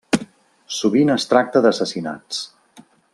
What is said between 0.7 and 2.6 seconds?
Sovint es tracta d'assassinats.